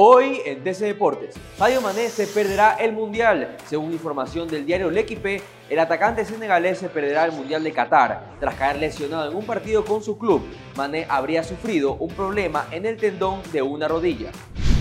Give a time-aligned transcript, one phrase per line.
[0.00, 3.56] Hoy en TC Deportes, Sadio Mané se perderá el Mundial.
[3.66, 8.54] Según información del diario L'Equipe, el atacante senegalés se perderá el Mundial de Qatar tras
[8.54, 10.40] caer lesionado en un partido con su club.
[10.76, 14.30] Mané habría sufrido un problema en el tendón de una rodilla.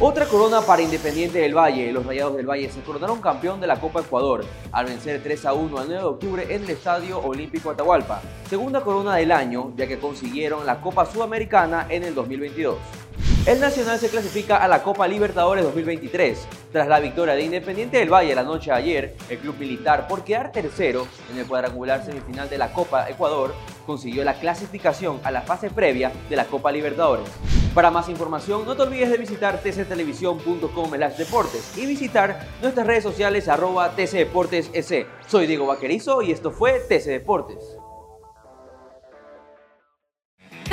[0.00, 1.92] Otra corona para Independiente del Valle.
[1.92, 5.52] Los Rayados del Valle se coronaron campeón de la Copa Ecuador al vencer 3 a
[5.52, 8.20] 1 el 9 de octubre en el Estadio Olímpico Atahualpa.
[8.50, 13.03] Segunda corona del año, ya que consiguieron la Copa Sudamericana en el 2022.
[13.46, 16.48] El Nacional se clasifica a la Copa Libertadores 2023.
[16.72, 20.24] Tras la victoria de Independiente del Valle la noche de ayer, el club militar, por
[20.24, 23.54] quedar tercero en el cuadrangular semifinal de la Copa Ecuador,
[23.84, 27.28] consiguió la clasificación a la fase previa de la Copa Libertadores.
[27.74, 33.48] Para más información, no te olvides de visitar tctelevisión.com deportes y visitar nuestras redes sociales
[33.48, 35.06] arroba tcdeportesec.
[35.26, 37.76] Soy Diego Vaquerizo y esto fue TC Deportes.